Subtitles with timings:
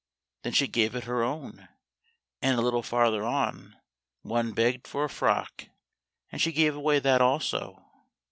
[0.41, 1.67] Then she gave it her own;
[2.41, 3.77] and a little farther on
[4.23, 5.67] one begged for a frock,
[6.31, 7.85] and she gave away that also.